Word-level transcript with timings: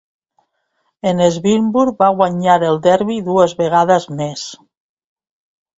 En 1.11 1.21
Swinburn 1.35 1.93
va 2.01 2.09
guanyar 2.23 2.57
el 2.73 2.81
Derby 2.89 3.21
dues 3.31 3.55
vegades 3.61 4.13
més. 4.23 4.49